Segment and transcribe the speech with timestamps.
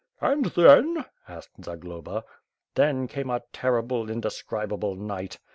[0.19, 2.23] "And then?" asked Zagloba.
[2.73, 5.37] "Then came a terrible, indescribable night.